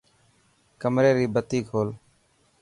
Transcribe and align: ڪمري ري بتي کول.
ڪمري 0.81 1.11
ري 1.17 1.25
بتي 1.33 1.59
کول. 1.69 1.89